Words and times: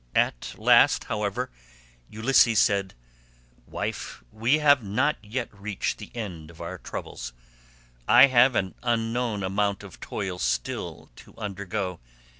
At 0.15 0.55
last, 0.57 1.03
however, 1.03 1.51
Ulysses 2.09 2.57
said, 2.57 2.95
"Wife, 3.67 4.23
we 4.31 4.57
have 4.57 4.81
not 4.83 5.17
yet 5.23 5.53
reached 5.53 5.99
the 5.99 6.09
end 6.15 6.49
of 6.49 6.59
our 6.59 6.79
troubles. 6.79 7.33
I 8.07 8.25
have 8.25 8.55
an 8.55 8.73
unknown 8.81 9.43
amount 9.43 9.83
of 9.83 9.99
toil 9.99 10.39
still 10.39 11.11
to 11.17 11.35
undergo. 11.37 11.99